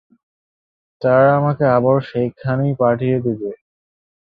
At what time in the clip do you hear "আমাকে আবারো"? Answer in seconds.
1.39-1.99